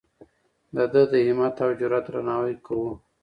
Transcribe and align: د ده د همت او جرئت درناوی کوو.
د 0.75 0.77
ده 0.93 1.03
د 1.11 1.13
همت 1.27 1.55
او 1.65 1.71
جرئت 1.79 2.05
درناوی 2.09 2.55
کوو. 2.65 2.91